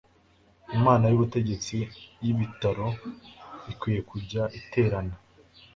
inama 0.75 1.05
y' 1.09 1.15
ubutegetsi 1.17 1.77
y'ibitaro 2.23 2.87
ikwiye 3.71 4.01
kujya 4.09 4.43
iterana 4.59 5.15